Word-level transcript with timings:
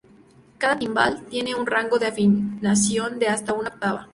Cada 0.57 0.79
timbal 0.79 1.21
tiene 1.29 1.53
un 1.53 1.67
rango 1.67 1.99
de 1.99 2.07
afinación 2.07 3.19
de 3.19 3.27
hasta 3.27 3.53
una 3.53 3.69
octava. 3.69 4.09